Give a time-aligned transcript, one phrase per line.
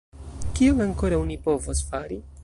[0.59, 2.19] Kion ankoraŭ ni povos fari?